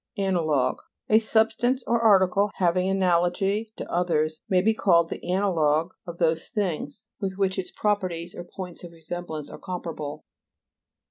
AN'ALOGUE 0.17 0.79
A 1.09 1.19
substance 1.19 1.83
or 1.85 2.01
article 2.01 2.49
having 2.55 2.89
ana'logy 2.89 3.67
to 3.75 3.87
others 3.91 4.41
may 4.49 4.59
be. 4.59 4.73
called 4.73 5.09
the 5.09 5.23
an'alogue 5.23 5.91
of 6.07 6.17
those 6.17 6.47
things 6.47 7.05
with 7.19 7.37
which 7.37 7.59
its 7.59 7.69
properties 7.69 8.33
or 8.33 8.43
points 8.43 8.83
of 8.83 8.93
resemblance 8.93 9.47
are 9.51 9.59
comparable. 9.59 10.25